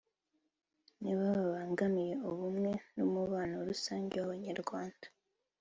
[1.01, 5.07] nibo babangamiye ubumwe n’umubano rusange w’Abanyarwanda